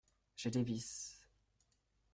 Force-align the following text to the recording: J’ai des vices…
J’ai 0.35 0.49
des 0.49 0.63
vices… 0.63 1.27